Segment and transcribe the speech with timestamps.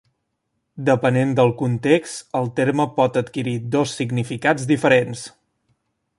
[0.85, 5.25] Depenent del context, el terme pot adquirir dos significats diferents.